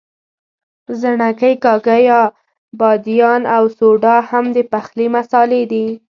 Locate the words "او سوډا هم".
3.55-4.45